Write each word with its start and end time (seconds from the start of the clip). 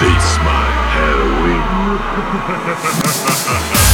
Taste 0.00 0.38
my 0.40 0.64
Halloween. 0.96 1.60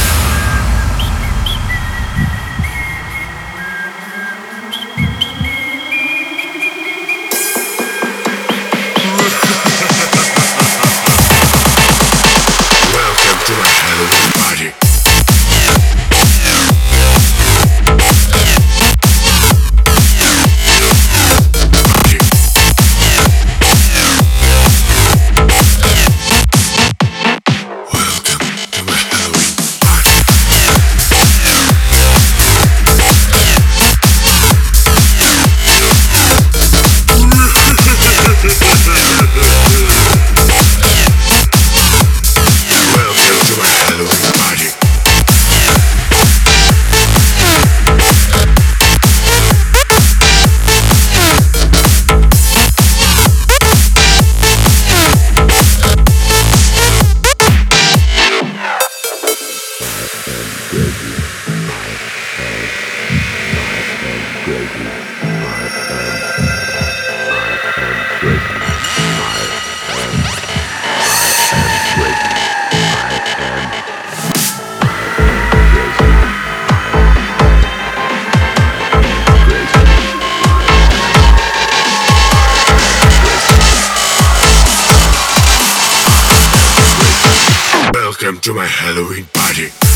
To 88.41 88.53
my 88.53 88.65
Halloween 88.65 89.25
party. 89.33 89.86